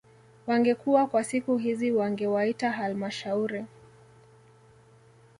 Wangekuwa 0.47 1.07
kwa 1.07 1.23
siku 1.23 1.57
hizi 1.57 1.91
wangewaita 1.91 2.71
halmashauri 2.71 3.65